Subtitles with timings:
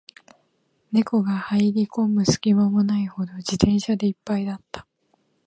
[0.91, 4.87] 猫が入る込む隙間もないほど、自転車で一杯だった